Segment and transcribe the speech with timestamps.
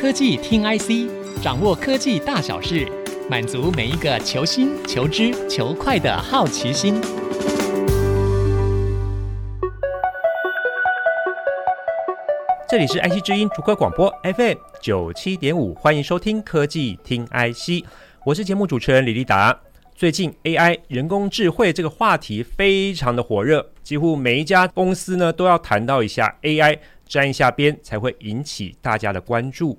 [0.00, 2.86] 科技听 IC，掌握科技大小事，
[3.28, 7.00] 满足每一个求新、求知、求快的好奇心。
[12.68, 17.84] 这里是 IC 之音竹科广播 FM 九七点五，欢迎收听科技听 IC，
[18.24, 19.58] 我是节目主持人李立达。
[19.96, 29.76] 最近 AI 人工智慧这个话题非常的火热，几乎每一家公司呢都要谈到一下 AI，沾一下边才会引起大家的关注。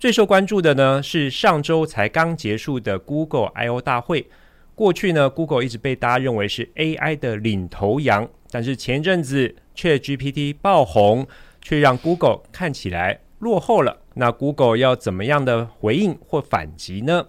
[0.00, 4.30] 最受关注的呢是上周才刚结束的 Google I/O 大会。
[4.74, 11.26] 过去呢，Google 一直被大家认为是 AI 的领头羊，但是前阵子 ChatGPT 爆红，
[11.60, 13.98] 却让 Google 看起来落后了。
[14.14, 17.26] 那 Google 要怎么样的回应或反击呢？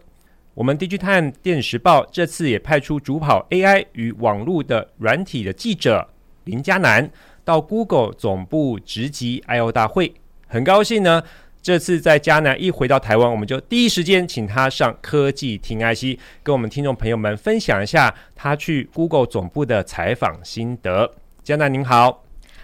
[0.54, 6.08] 我们 DigiTime 电子时报这次也派出主跑 AI 与网络的软体的记者
[6.46, 7.12] 林佳南
[7.44, 10.14] 到 Google 总部直击 I/O 大会。
[10.48, 11.24] 很高兴呢，
[11.62, 21.14] 这次在迦南一回到台湾，我们就第一时间请他上科技听 IC，跟我们听众朋友们分享一下他去 Google 总部的采访心得。
[21.46, 22.24] 迦南您好，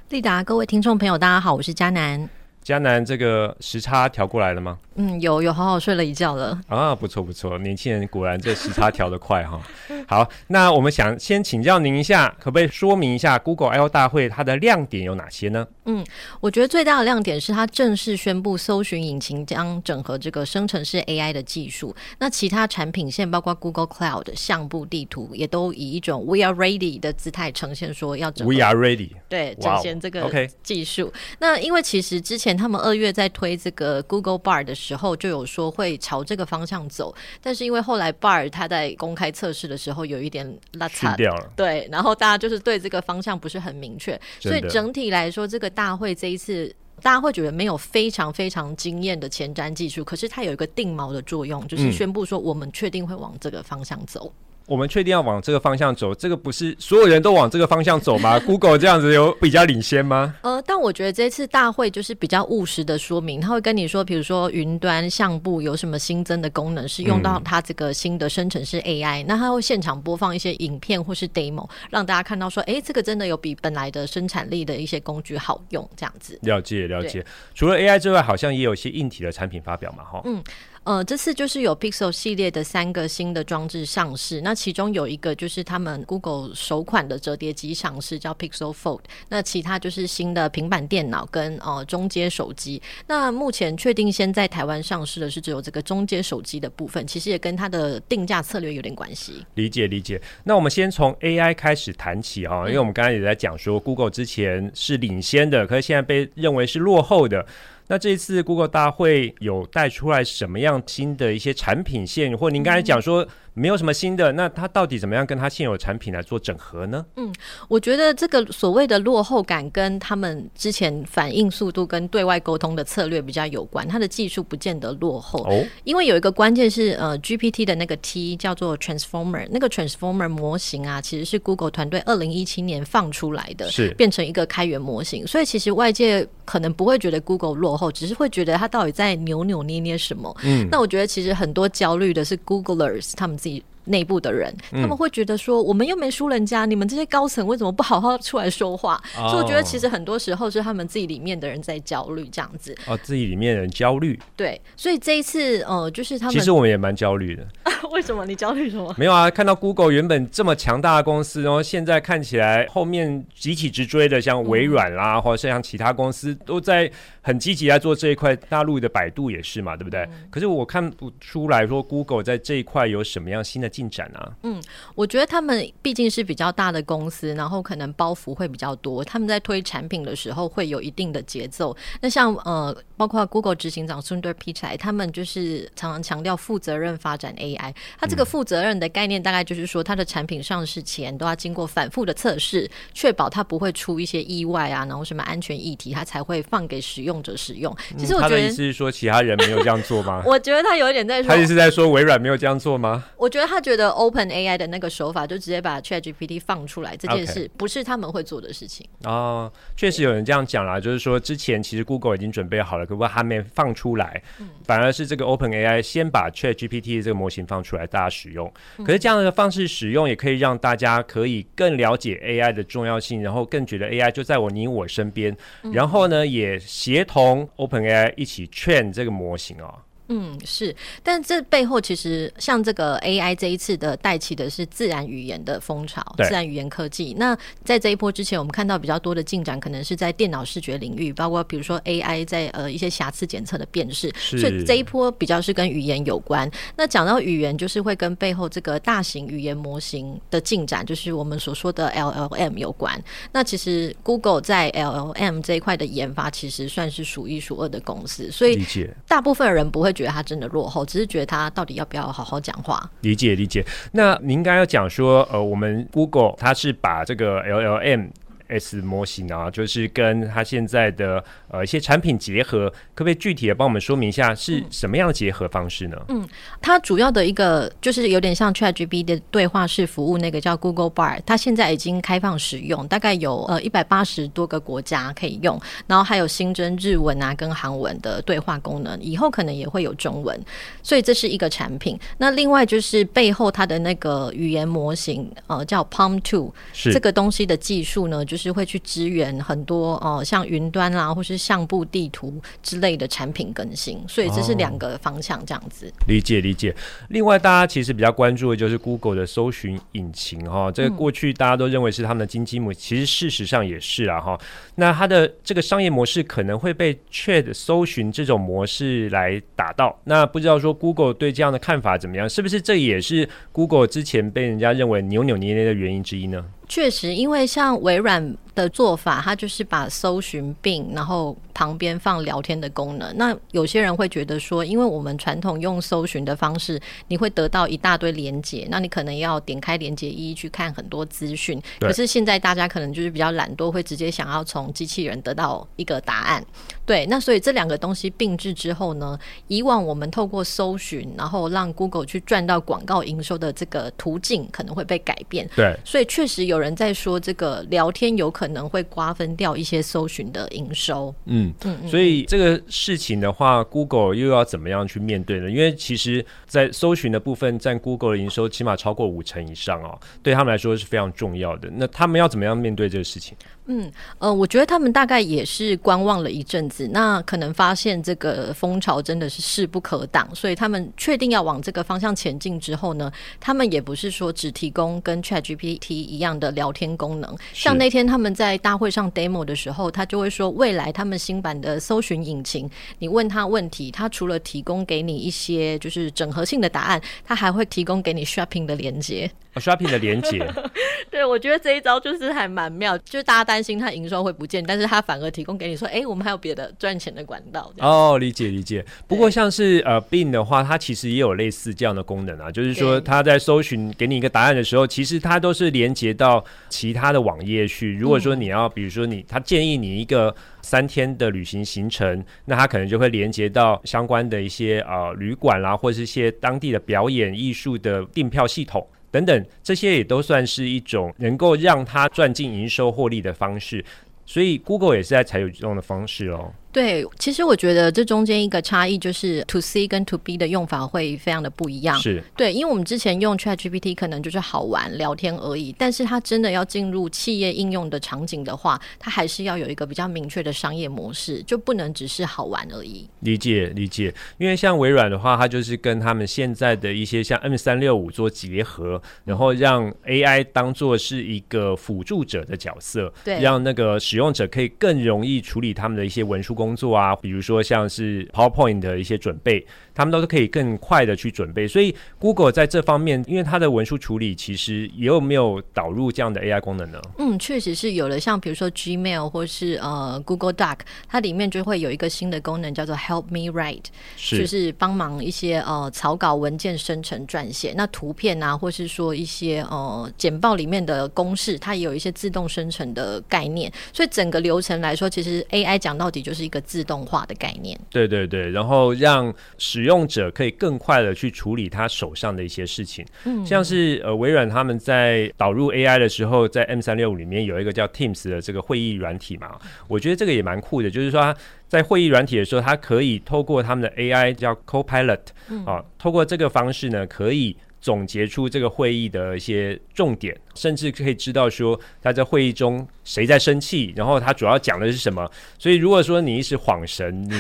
[0.10, 2.28] 立达，各位听众朋友，大家好，我是迦南。
[2.66, 4.80] 迦南，这个时差调过来了吗？
[5.00, 9.62] 嗯，有有好好睡了一觉了啊，不错不错，年轻人果然这时差调得快哈。
[10.10, 15.68] 好，那我们想先请教您一下，可不可以说明一下 Google I/O 大会它的亮点有哪些呢？
[15.86, 16.04] 嗯，
[16.42, 21.96] 我觉得最大的亮点是它正式宣布搜寻引擎将整合这个生成式 AI 的技术。
[22.18, 31.14] 那其他产品线包括 Google Cloud、相簿、地图，也都以一种 We are ready 的姿态呈现，说要整合 We are ready，对，展现这个 OK 技术。
[31.38, 34.87] 那因为其实之前他们二月在推这个 Google Bard 的时候。
[34.88, 41.14] 时候就有说会朝这个方向走，但是因为后来 Bard 他在公开测试的时候有一点拉差。
[41.18, 54.32] 掉了，对，然后大家就是对这个方向不是很明确，所以整体来说，这个大会这一次大家会觉得没有非常非常惊艳的前瞻技术，可是它有一个定锚的作用，就是宣布说我们确定会往这个方向走。
[54.32, 58.38] 嗯我们确定要往这个方向走，这个不是所有人都往这个方向走吗？
[58.46, 60.36] Google 这样子有比较领先吗？
[60.42, 76.38] 呃，但我觉得这次大会就是比较务实的说明，他会跟你说，比如说云端相簿有什么新增的功能是用到它这个新的生成式 AI，、嗯、那他会现场播放一些影片或是 demo，让大家看到说，哎，这个真的有比本来的生产力的一些工具好用，这样子。
[76.42, 77.26] 了解了解。
[77.56, 80.22] 除了 AI 之外，好像也有一些硬体的产品发表嘛，哈。
[80.26, 80.44] 嗯。
[80.88, 89.02] 呃，这次就是有 Pixel 系列的三个新的装置上市，那其中有一个就是他们 Google 首款的折叠机上市，叫 Pixel Fold。
[89.28, 92.82] 那其他就是新的平板电脑跟呃中阶手机。
[93.06, 99.46] 那目前确定先在台湾上市的是只有这个中阶手机的部分，其实也跟它的定价策略有点关系。
[99.56, 100.22] 理解理解。
[100.46, 107.46] 那我们先从 AI 开始谈起哈，因为我们刚才也在讲说 Google 之前是领先的，可是现在被认为是落后的。
[107.90, 113.26] 那这一次 Google 大会有带出来什么样新的一些产品线，或您刚才讲说，
[113.58, 117.04] 没有什么新的，那它到底怎么样跟它现有产品来做整合呢？
[117.16, 117.34] 嗯，
[117.68, 123.88] 我觉得这个所谓的落后感跟他们之前反应速度跟对外沟通的策略比较有关。
[123.88, 135.26] 它的技术不见得落后，哦，因为有一个关键是呃 GPT 的那个 T 叫做 Transformer，那个 Transformer 模型啊，其实是 Google 团队二零一七年放出来的，是变成一个开源模型。
[135.26, 140.32] 所以其实外界可能不会觉得 Google 落后，只是会觉得它到底在扭扭捏捏什么。
[140.44, 143.47] 嗯，那我觉得其实很多焦虑的是 Googlers 他们自己。
[143.48, 149.02] see 内部的人，他们会觉得说，我们又没输人家，嗯，你们这些高层为什么不好好出来说话？
[149.18, 152.76] 哦，所以我觉得其实很多时候是他们自己里面的人在焦虑这样子。
[152.86, 154.18] 哦，自己里面的人焦虑。
[154.36, 156.34] 对，所以这一次，呃，就是他们。
[156.34, 157.46] 其实我们也蛮焦虑的。
[157.92, 158.26] 为什么？
[158.26, 158.94] 你焦虑什么？
[158.98, 166.90] 没有啊，看到 Google 原本这么强大的公司，然后现在看起来后面集体直追的，像微软啦，嗯，或者是像其他公司都在
[167.22, 168.36] 很积极在做这一块。
[168.50, 170.02] 大陆的百度也是嘛，对不对？
[170.02, 174.32] 嗯，可是我看不出来说 Google 在这一块有什么样新的进展啊？
[174.42, 174.60] 嗯。
[174.96, 179.04] 我觉得他们毕竟是比较大的公司，然后可能包袱会比较多。
[179.04, 181.76] 他们在推产品的时候会有一定的节奏。
[182.02, 187.74] 那像呃，包括 Google 执行长 Sundar Pichai，他们就是常常强调负责任发展 AI。
[188.00, 197.76] 他这个负责任的概念，大概就是说，他的产品上市前都要经过反复的测试，确保它不会出一些意外啊，然后什么安全议题，他才会放给使用者使用。
[197.98, 200.24] 其实我觉得，他的意思是说，其他人没有这样做吗？
[200.26, 203.04] 我觉得他有一点在说，他意思是在说微软没有这样做吗？
[203.18, 204.58] 我觉得他觉得 Open AI。
[204.58, 208.84] 的那个手法，就直接把 ChatGPT 放出来，这件事不是他们会做的事情。
[209.04, 218.52] 哦，确实有人这样讲啦，就是说之前其实 Google 已经准备好了可不可以还没放出来，嗯、反而是这个 Open AI 先把 Chat GPT 这个模型放出来，大家使用。
[218.84, 225.36] 可是这样的方式使用，也可以让大家可以更了解 AI 的重要性，然后更觉得 AI 就在我你我身边，
[225.72, 229.72] 然后呢，也协同 Open AI 一起 train 这个模型哦。
[230.10, 230.74] 嗯，是，
[231.04, 237.14] 但这背后其实像这个 AI 这一次的带起的是自然语言的风潮，自然语言科技。
[237.18, 244.10] 那在这一波之前，我们看到比较多的进展，可能是在电脑视觉领域，包括比如说 AI 在呃一些瑕疵检测的辨识。
[244.18, 246.50] 所以这一波比较是跟语言有关。
[246.78, 252.98] 那讲到语言，就是会跟背后这个大型语言模型的进展，就是我们所说的 LLM 有关。
[253.34, 258.32] 那其实 Google 在 LLM 这一块的研发，其实算是数一数二的公司。
[258.32, 258.66] 所以
[259.06, 259.94] 大部分人不会。
[259.98, 262.80] 觉得他真的落后，只是觉得他到底要不要好好讲话？
[263.02, 263.66] 理解理解。
[263.92, 268.10] 那您刚刚要讲说，呃，我们 Google 它是把这个 LLM。
[268.48, 275.98] S 模型啊，就是跟它现在的呃一些产品结合，可不可以具体的帮我们说明一下是什么样的结合方式呢？
[276.10, 276.28] 嗯，
[276.62, 290.40] 它主要的一个就是有点像 ChatGPT 的对话式服务，那个叫 Google Bard，它现在已经开放使用，大概有呃一百八十多个国家可以用，然后还有新增日文啊跟韩文的对话功能，以后可能也会有中文，
[290.82, 292.00] 所以这是一个产品。
[292.18, 305.88] 那另外就是背后它的那个语言模型，呃，叫 PaLM 2，是这个东西的技术呢，就是会去支援很多哦、呃，像云端啦，或是相簿地图之类的产品更新，所以这是两个方向这样子。
[305.88, 306.76] 哦、理解理解。
[307.10, 314.40] 另外，大家其实比较关注的就是 Google 的搜寻引擎哈，这个过去大家都认为是他们的金鸡母，其实事实上也是啊哈。
[314.76, 322.30] 那它的这个商业模式可能会被 Chat 搜寻这种模式来打到，那不知道说 Google 对这样的看法怎么样？
[322.30, 326.46] 是不是这也是 Google 之前被人家认为扭扭捏捏的原因之一呢？
[326.68, 333.16] 确实，因为像微软的做法，它就是把搜寻并然后旁边放聊天的功能。
[333.16, 336.78] 那有些人会觉得说，因为我们传统用搜寻的方式，
[337.08, 341.62] 你会得到一大堆连接，那你可能要点开连接一一去看很多资讯。
[341.80, 346.46] 可是现在大家可能就是比较懒惰，会直接想要从机器人得到一个答案。
[346.86, 349.18] 对，那所以这两个东西并置之后呢，
[349.48, 355.50] 以往我们透过搜寻，然后让 Google 去赚到广告营收的这个途径可能会被改变。
[355.56, 356.58] 对，所以确实有。
[356.58, 361.14] 有人在说，这个聊天有可能会瓜分掉一些搜寻的营收。
[361.26, 365.50] 嗯嗯，所以这个事情的话，Google 又要怎么样去面对呢？
[365.50, 371.70] 因为其实，在搜寻的部分占 Google 的营收起码超过五成以上哦，对他们来说是非常重要的。
[371.74, 373.38] 那他们要怎么样面对这个事情？
[373.68, 387.36] 嗯呃，我觉得他们大概也是观望了一阵子，那可能发现这个风潮真的是势不可挡，所以他们确定要往这个方向前进之后呢，他们也不是说只提供跟 ChatGPT 一样的聊天功能。
[387.54, 392.70] 像那天他们在大会上 demo 的时候，他就会说，未来他们新版的搜寻引擎，
[393.00, 399.30] 你问他问题，他除了提供给你一些就是整合性的答案，他还会提供给你 shopping 的连接。
[399.56, 400.38] shopping 的连接，
[401.10, 407.74] 对，我觉得这一招就是还蛮妙，就是大家担心它营收会不见，但是他反而提供给你说，哎、欸，我们还有别的赚钱的管道。
[407.80, 408.86] 哦，理解理解。
[409.08, 417.96] 不过像是呃 Bing 的话，它其实也有类似这样的功能啊，就是说它在搜寻给你一个答案的时候，其实它都是连接到其他的网页去。
[417.98, 428.88] 如果说你要，比如说你，他建议你一个三天的旅行行程，那他可能就会连接到相关的一些呃旅馆啦，或者是一些当地的表演艺术的订票系统。
[429.10, 433.84] 等等，这些也都算是一种能够让他赚进营收获利的方式，
[434.26, 436.54] 所以 Google 也是在采取这种的方式哦。
[436.78, 442.00] 对，其实我觉得这中间一个差异就是 To C 跟 To B 的用法会非常的不一样。
[442.00, 453.10] 是对，因为我们之前用 ChatGPT 可能就是好玩聊天而已，但是它真的要进入企业应用的场景的话，它还是要有一个比较明确的商业模式，就不能只是好玩而已。
[453.22, 471.66] 理解理解，因为像微软的话，它就是跟他们现在的一些像 M 三六五做结合，然后让 AI 当做是一个辅助者的角色，对，让那个使用者可以更容易处理他们的一些文书工工作啊，比如说像是 PowerPoint 的一些准备，他们都是可以更快的去准备。
[471.66, 477.00] 所以 Google 在这方面，因为它的文书处理，其实也有没有导入这样的 AI 功能呢？
[477.20, 478.20] 嗯，确实是有的。
[478.20, 483.86] 像比如说 Gmail 或是呃 Google Doc，它里面就会有一个新的功能叫做 Help Me Write，
[484.18, 487.74] 是就是帮忙一些呃草稿文件生成撰写。
[487.78, 493.72] 那图片啊，或是说一些呃简报里面的公式，它也有一些自动生成的概念。
[493.94, 496.57] 所以整个流程来说，其实 AI 讲到底就是一个。
[496.58, 497.80] 个自动化的概念。
[497.90, 503.06] 对对对，然后让使用者可以更快的去处理他手上的一些事情。
[503.26, 511.36] 嗯，像是呃微软他们在导入 AI 的时候，在 M 三六五里面有一个叫 Teams 的这个会议软体嘛，我觉得这个也蛮酷的，就是说他
[511.68, 517.56] 在会议软体的时候，它可以透过他们的 AI 叫 Copilot，嗯，啊，透过这个方式呢，可以
[517.88, 520.36] 总结出这个会议的一些重点。
[520.54, 525.30] 甚至可以知道说他在会议中谁在生气，然后他主要讲的是什么。
[525.58, 527.40] 所以如果说你一时恍神，你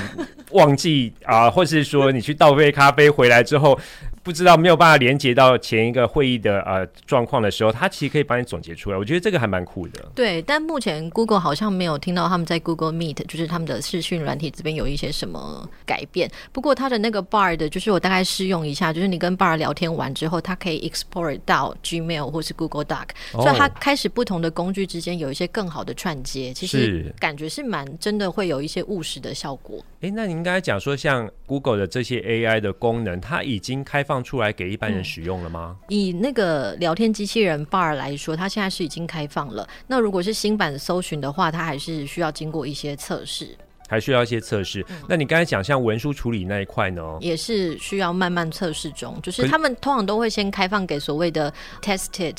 [0.52, 3.78] 忘记啊、或是说你去倒杯咖啡回来之后，
[4.28, 8.98] 不知道没有办法连接到前一个会议的呃状况的时候，它其实可以帮你总结出来。
[8.98, 10.04] 我觉得这个还蛮酷的。
[10.14, 16.30] 对，但目前 Google 好像没有听到他们在 Google Meet，就是他们的视讯软体这边有一些什么改变。
[16.52, 23.08] 不过它的那个 Bard，就是我大概试用一下，就是你跟 Bard 聊天完之后，它可以 export 到 Gmail 或是 Google Doc。
[23.32, 29.82] 所以它开始不同的工具之间有一些更好的串接，其实感觉是蛮真的会有一些务实的效果。
[30.02, 35.76] 哎，那您刚才讲说像 Google 的这些 AI 的功能，它已经开放出来给一般人使用了吗？
[35.82, 39.68] 嗯，以那个聊天机器人 Bard 来说，它现在是已经开放了。
[39.88, 43.58] 那如果是新版的搜寻的话，它还是需要经过一些测试，
[43.88, 44.86] 还需要一些测试。
[44.90, 44.98] 嗯。
[45.08, 47.18] 那你刚才讲像文书处理那一块呢？
[47.20, 52.38] 也是需要慢慢测试中，就是他们通常都会先开放给所谓的 tested。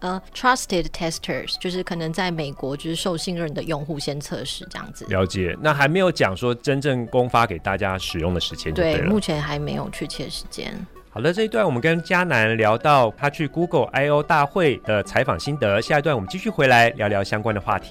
[0.00, 5.04] 呃、uh，trusted testers 就是可能在美国就是受信任的用户先测试这样子。
[5.06, 8.72] 了解，那还没有讲说真正公发给大家使用的时间。
[8.72, 10.72] 对，目前还没有确切时间。
[11.18, 17.90] 好的，这一段我们跟嘉南聊到他去 Google I/O 大会的采访心得，下一段我们继续回来聊聊相关的话题。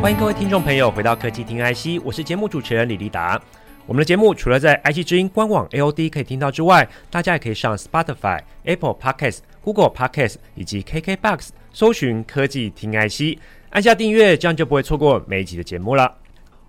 [0.00, 3.42] 欢迎各位听众朋友回到科技听 IC，我是节目主持人李立达。
[3.86, 13.38] 我们的节目除了在 IC 之音官网 AOD 可以听到之外，大家也可以上 Spotify、Apple Podcasts、Google Podcast 以及 KKBox 搜寻科技听 IC，
[13.70, 16.16] 按下订阅，这样就不会错过每一集的节目了。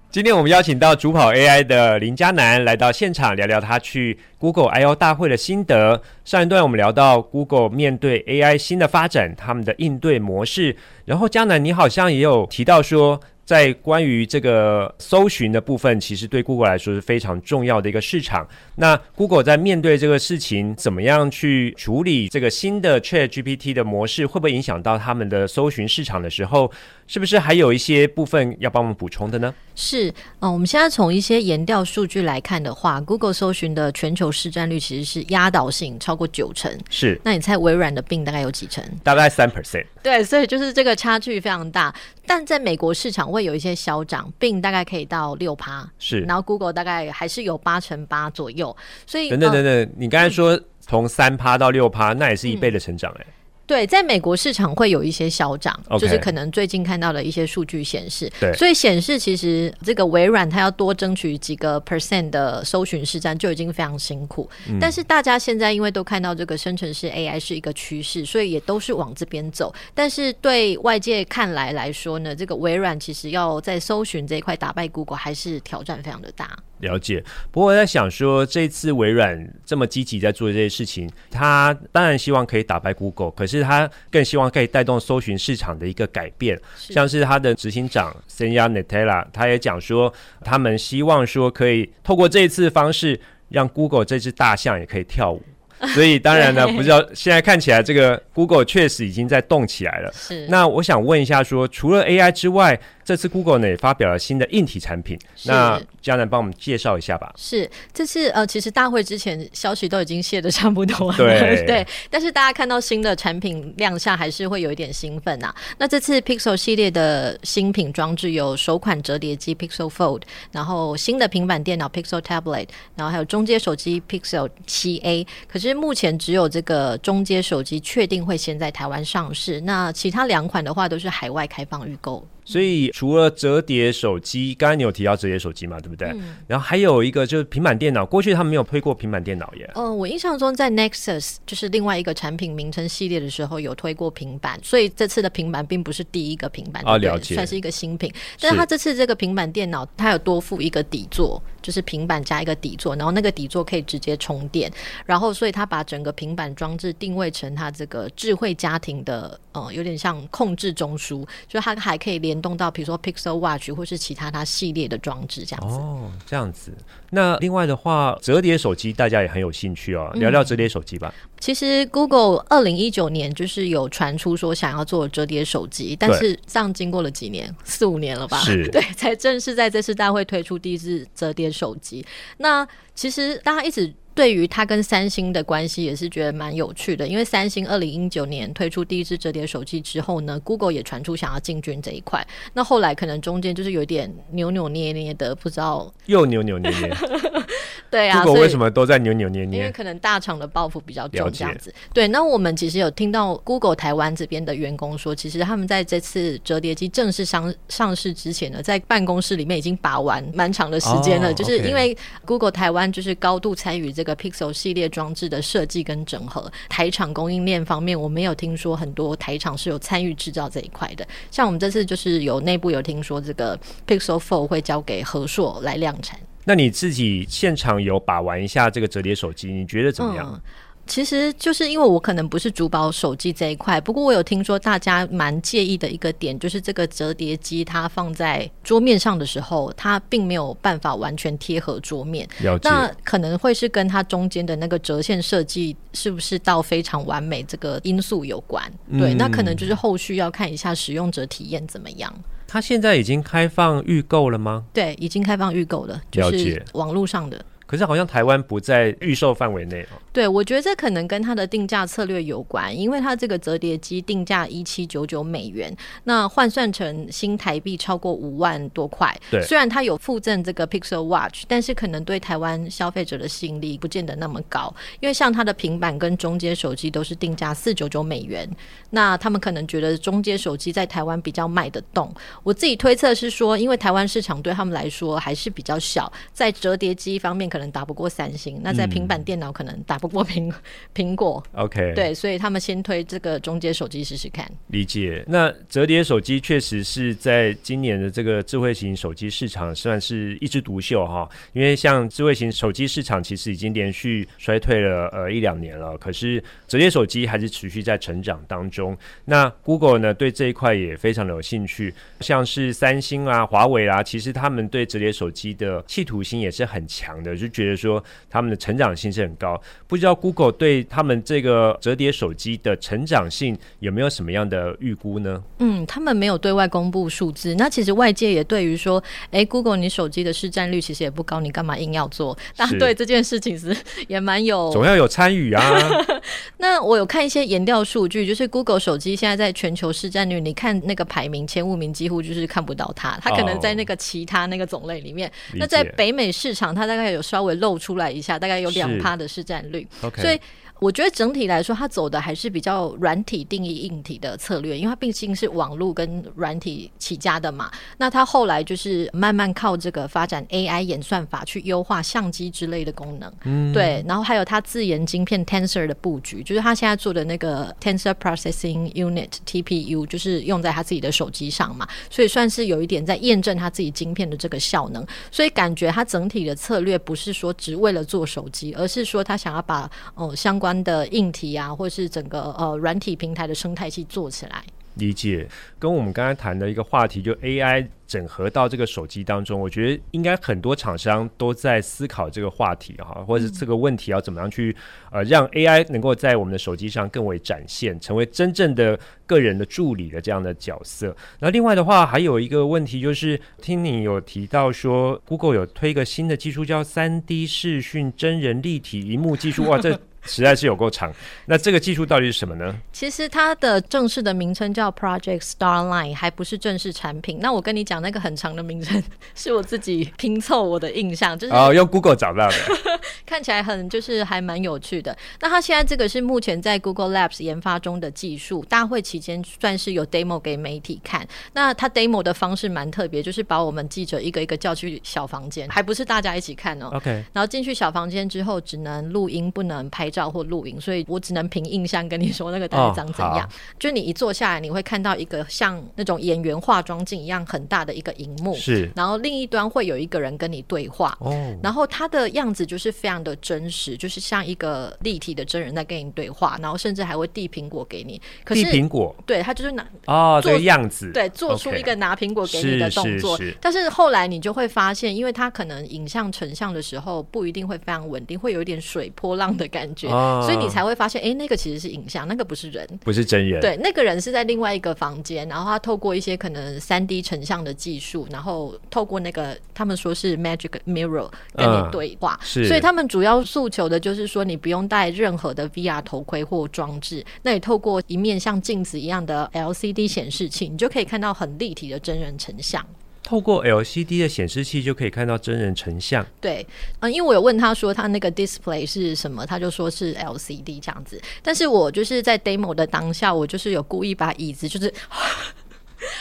[0.09, 6.01] 今天我们邀请到主跑 AI 的林嘉南来到现场，聊聊他去 Google I/O 大会的心得。
[6.23, 10.77] 上一段我们聊到 Google 面对 AI 新的发展，他们的应对模式。
[11.03, 18.47] 然后嘉南，你好像也有提到说，在关于这个搜寻的部分，其实对 Google 来说是非常重要的一个市场。
[18.75, 26.71] 那 Google 在面对这个事情，怎么样去处理这个新的 ChatGPT 的模式，会不会影响到他们的搜寻市场的时候，
[27.05, 29.53] 是不是还有一些部分要帮我们补充的呢？
[29.75, 30.09] 是，
[30.39, 36.75] 嗯，我们现在从一些研调数据来看的话，Google 搜寻的全球市占率其实是压倒性超过九成。
[36.89, 38.83] 是，那你猜微软的 Bing 大概有几成？
[39.03, 39.85] 大概三 percent。
[40.05, 41.91] 对，所以就是这个差距非常大。
[42.27, 48.77] 但在美国市场会有一些消长，Bing 大概可以到六趴，是，然后 Google 大概还是有八成八左右。
[49.07, 53.27] 所以等等等等，你刚才说从三趴到六趴，那也是一倍的成长哎、欸。
[53.67, 64.49] 对，在美国市场会有一些小涨，okay, 就是可能最近看到的一些数据显示，对，所以显示其实这个微软它要多争取几个 percent 的搜寻市占就已经非常辛苦。
[64.69, 64.77] 嗯。
[64.79, 69.73] 但是大家现在因为都看到这个生成式 AI 是一个趋势，所以也都是往这边走。
[69.93, 76.57] 但是对外界看来来说呢，这个微软其实要在搜寻这一块打败 Google 还是挑战非常的大。
[76.79, 86.59] 了解，不过我在想说，这次微软这么积极在做这些事情，他当然希望可以打败 Google，可是他更希望可以带动搜寻市场的一个改变。
[86.77, 90.13] 像是他的执行长 Senya Netella，他也讲说，
[90.43, 95.41] 他们希望说可以透过这一次的方式，让 Google 这只大象也可以跳舞。
[95.93, 100.09] 所以当然呢，不知道现在看起来这个 Google 确实已经在动起来了。
[100.13, 100.47] 是。
[100.47, 105.17] 那我想问一下说，说除了 AI 之外，这次 Google 呢也发表了新的硬体产品。
[105.45, 107.31] 那嘉南帮我们介绍一下吧。
[107.37, 111.17] 是，这次呃，其实大会之前消息都已经泄的差不多了。
[111.17, 111.87] 对 对。
[112.09, 115.55] 但是大家看到新的产品亮相，还是会有一点兴奋呐、啊。
[115.77, 125.25] 那这次 Pixel 系列的新品装置有首款折叠机 Pixel Fold，然后新的平板电脑 Pixel Tablet，然后还有中阶手机 Pixel 七 A。
[125.47, 132.25] 可是目前只有这个中阶手机确定会先在台湾上市，那其他两款的话都是海外开放预购。
[132.45, 136.09] 所以除了折叠手机，刚才你有提到折叠手机嘛，对不对？
[136.09, 136.37] 嗯。
[136.47, 139.69] 然后还有一个就是平板电脑，过去他们没有推过平板电脑耶。
[139.73, 148.13] 嗯、呃，我印象中在 Nexus 就是另外一个产品名称系列的时候有推过平板，所以这次的平板并不是第一个平板，哦，了解，算是一个新品。
[148.39, 154.71] 但是它这次这个平板电脑，它有多附一个底座，就是平板加一个底座，然后那个底座可以直接充电，
[155.05, 159.39] 然后所以它把整个平板装置定位成它这个智慧家庭的。
[159.55, 165.75] 呃有点像控制中枢，就它还可以联动到比如说 Pixel Watch 或是其他它系列的装置这样子。
[165.75, 166.73] 哦，这样子。
[167.11, 171.13] 那另外的话，折叠手机大家也很有兴趣哦，聊聊折叠手机吧。
[171.15, 178.37] 嗯、其实 Google 二零一九年就是有传出说想要做折叠手机，但是这样经过了几年，四五年了吧？
[178.39, 182.05] 是， 对，才正式在这次大会推出第一支折叠手机。
[182.37, 183.93] 那其实大家一直。
[184.15, 192.25] 对于他跟三星的关系也是觉得蛮有趣的，因为三星二零一九年推出第一支折叠手机之后呢，Google 也传出想要进军这一块。
[192.53, 196.95] 那后来可能中间就是有点扭扭捏捏的，不知道又扭扭捏捏。
[197.91, 199.59] 对啊，Google 为什么都在扭扭捏捏？
[199.59, 201.73] 因为可能大厂的报复比较重，这样子。
[201.93, 211.95] 对，那我们其实有听到 Google 台湾这边的员工说，其实他们在这次折叠机正式上上市之前呢，在办公室里面已经把玩蛮长的时间了，oh, 就是因为
[212.25, 214.15] Google 台湾就是高度参与这个。
[214.15, 221.03] 个 Pixel 系列装置的设计跟整合，台厂供应链方面，我没有听说很多台厂是有参与制造这一块的。
[221.31, 226.19] 像我们这次就是有内部有听说，这个 Pixel Fold 会交给和硕来量产。
[226.43, 230.29] 那你自己现场有把玩一下这个折叠手机，你觉得怎么样？
[230.31, 230.41] 嗯
[230.87, 242.27] 其实就是因为我可能不是主保手机这一块，不过我有听说大家蛮介意的一个点，就是这个折叠机它放在桌面上的时候，它并没有办法完全贴合桌面。
[242.61, 248.63] 那可能会是跟它中间的那个折线设计是不是到非常完美这个因素有关。
[248.91, 252.13] 对，嗯、那可能就是后续要看一下使用者体验怎么样。
[252.47, 254.63] 它现在已经开放预购了吗？
[254.71, 257.43] 对，已经开放预购了，就是网络上的。
[257.65, 259.97] 可是好像台湾不在预售范围内哦。
[260.13, 269.13] 对，我觉得这可能跟它的定价策略有关，因为它这个折叠机定价一七九九美元，那换算成新台币超过五万多块。
[269.31, 278.47] 对，虽然它有附赠这个 Pixel Watch，但是可能对台湾消费者的吸引力不见得那么高，因为像它的平板跟中阶手机都是定价四九九美元，
[278.91, 282.13] 那他们可能觉得中阶手机在台湾比较卖得动。
[282.43, 287.49] 我自己推测是说，因为台湾市场对他们来说还是比较小，在折叠机方面。
[287.55, 290.53] 可能打不过三星，那在平板电脑可能打不过苹
[290.93, 291.41] 苹果。
[291.53, 294.45] OK，对，所以他们先推这个中阶手机试试看。
[294.67, 295.23] 理解。
[295.25, 308.97] 那折叠手机确实是在今年的这个智慧型手机市场算是一枝独秀哈，因为像智慧型手机市场其实已经连续衰退了呃一两年了，可是折叠手机还是持续在成长当中。
[309.23, 317.33] 那 Google 呢，对这一块也非常的有兴趣，像是三星啊、华为啊，其实他们对折叠手机的企图心也是很强的。
[317.37, 325.43] 就觉得说他们的成长性是很高，不知道 Google 对他们这个折叠手机的成长性有没有什么样的预估呢？
[325.59, 327.55] 嗯，他们没有对外公布数字。
[327.55, 332.37] 那其实外界也对于说，哎、欸，Google 你手机的市占率其实也不高，你干嘛硬要做？
[332.55, 333.75] 大家对这件事情是
[334.07, 335.63] 也蛮有，总要有参与啊。
[336.57, 345.29] 那我有看一些研调数据，就是 Google 手机现在在全球市占率，你看那个排名前五名几乎就是看不到它，它可能在那个其他那个种类里面。
[345.29, 350.21] 哦、那在北美市场，它大概有稍微露出来一下，大概有两趴的市占率，okay.
[350.21, 350.39] 所以。
[350.79, 357.71] 我觉得整体来说，它走的还是比较软体定义硬体的策略，因为它毕竟是网络跟软体起家的嘛。
[357.97, 364.03] 那它后来就是慢慢靠这个发展 AI 演算法去优化相机之类的功能，嗯，对。
[364.07, 375.05] 然后还有它自研晶片 Tensor 的布局，就是它现在做的那个 Tensor Processing Unit TPU，就是用在它自己的手机上嘛，所以算是有一点在验证它自己晶片的这个效能。
[375.31, 384.63] 所以感觉它整体的策略不是说只为了做手机，而是说它想要把哦相关关的硬体啊，或是整个呃软体平台的生态系做起来。
[384.95, 385.47] 理解，
[385.77, 394.75] 跟我们刚才谈的一个话题，就 AI 整合到这个手机当中，我觉得应该很多厂商都在思考这个话题哈，或者是这个问题要怎么样去
[395.11, 398.97] 呃让 AI 能够在我们的手机上更为展现，成为真正的
[399.27, 401.15] 个人的助理的这样的角色。
[401.39, 409.99] 那另外的话，还有一个问题就是，听你有提到说，Google 有推一个新的技术叫三 D 视讯真人立体荧幕技术，哇，这。
[410.25, 411.13] 实在是有够长，
[411.45, 412.75] 那这个技术到底是什么呢？
[412.91, 417.37] 其实它的正式的名称叫 Project Starline，还不是正式产品。
[417.39, 419.01] 那我跟你讲，那个很长的名称
[419.35, 422.55] 是我自己拼凑我的印象，就是哦，用 Google 找到的，
[423.25, 425.15] 看起来很就是还蛮有趣的。
[425.41, 431.27] 那它现在这个是目前在 Google Labs 研发中的技术，大会期间算是有 demo 给媒体看。
[431.53, 436.89] 那它 demo 的方式蛮特别，就是把我们记者一个一个叫去小房间，还不是大家一起看哦。
[436.93, 440.09] OK，然后进去小房间之后，只能录音，不能拍。
[440.15, 443.41] 照或录影，所以我只能凭印象跟你说那个大概长怎样。
[443.41, 458.21] 哦、就你一坐下来，你会看到一个像那种演员化妆镜一样很大的一个荧幕，是，然后另一端会有一个人跟你对话，哦，然后他的样子就是非常的真实，就是像一个立体的真人在跟你对话，然后甚至还会递苹果给你。
[458.45, 463.35] 可是递苹果，对，他就是拿哦这个样子，对，做出一个拿苹果给你的动作。
[463.35, 473.61] 是是是，但是后来你就会发现，因为他可能影像成像的时候不一定会非常稳定，会有一点水波浪的感觉，哦、所以你才会发现，哎，那个其实是影像，那个不是人，不是真人。
[473.61, 482.37] 对，那个人是在另外一个房间，然后他透过一些可能三 D 成像的技术，然后透过那个他们说是 Magic Mirror 跟你对话。
[482.41, 492.85] 嗯、是，所以他们主要诉求的就是说，你不用戴任何的 VR 头盔或装置，那你透过一面像镜子一样的 LCD 显示器，你就可以看到很立体的真人成像。
[493.25, 496.23] 透过 LCD 的显示器就可以看到真人成像。
[496.39, 496.65] 对，
[496.99, 501.19] 嗯，因为我有问他说他那个 display 是什么，他就说是 LCD 这样子。
[501.41, 504.93] 但是我就是在 demo 的当下，我就是有故意把椅子就是。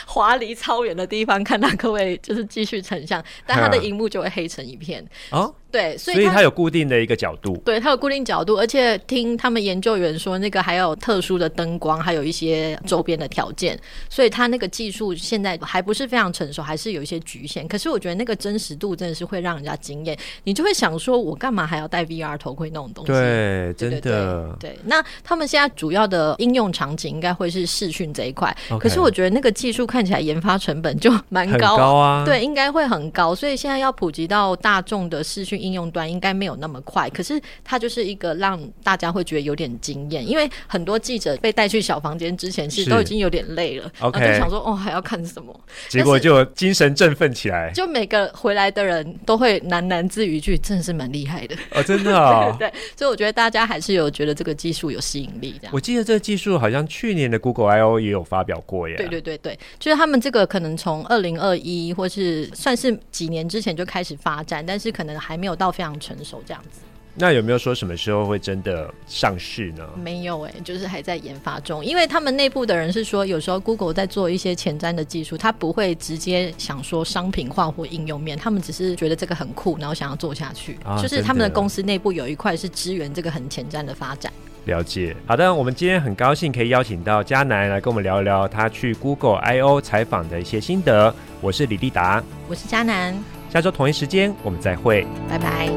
[0.06, 5.04] 滑离超远的地方看到各位就是继续成像，但他的荧幕就会黑成一片。
[5.30, 13.76] 哦，对，所以它有固定的一个角度，对，它有固定角度，而且听他们研究员说，那个还有特殊的灯光，还有一些周边的条件，
[14.08, 17.66] 所以它那个技术现在还不是非常成熟，还是有一些局限。
[17.66, 23.10] 可是我觉得那个真实度真的是会让人家惊艳，你就会想说，我干嘛还要戴 VR 头盔那种东西？
[23.10, 24.56] 对，真的。
[24.60, 37.08] 对，那他们现在主要的应用场景应该会是视讯这一块.可是我觉得那个技术看起来研发成本就蛮高，高啊，对，应该会很高，所以现在要普及到大众的视讯应用端，应该没有那么快。
[37.10, 51.56] 可是它就是一个让大家会觉得有点惊艳，因为很多记者被带去小房间之前，其实都已经有点累了，OK，就想说哦还要看什么，结果就精神振奋起来，就每个回来的人都会喃喃自语一句，真的是蛮厉害的。
[51.70, 55.54] 哦，真的啊， 对，所以我觉得大家还是有觉得这个技术有吸引力。
[55.60, 66.80] 这样，我记得这个技术好像去年的 Google I/O 也有发表过耶，对对对对，就是他们这个可能从二零二一或是算是几年之前就开始发展，但是可能还没有到非常成熟这样子。
[67.16, 69.88] 那有没有说什么时候会真的上市呢？
[70.02, 71.84] 没有哎、欸，就是还在研发中。
[71.84, 80.76] 因为他们内部的人是说，有时候 Google 在做一些前瞻的技术，他不会直接想说商品化或应用面，他们只是觉得这个很酷，然后想要做下去。
[80.84, 84.32] 啊、就是他们的公司内部有一块是支援这个很前瞻的发展。
[84.64, 85.14] 了解。
[85.24, 91.14] 好的，我们今天很高兴可以邀请到嘉南来跟我们聊一聊他去 Google I/O 采访的一些心得。
[91.40, 93.14] 我是李立达，我是嘉南。
[93.54, 95.68] 下周同一时间我们再会，拜拜。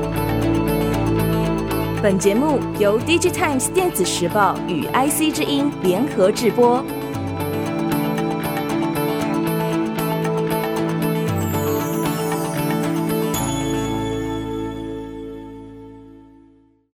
[2.01, 6.83] 本节目由 DigiTimes 电子时报与 IC 之音联合制播。